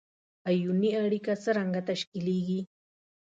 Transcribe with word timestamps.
آیوني 0.49 0.91
اړیکه 1.03 1.33
څرنګه 1.43 1.81
تشکیلیږي؟ 1.89 2.61